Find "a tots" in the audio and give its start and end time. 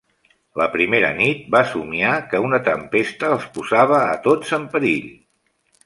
4.15-4.59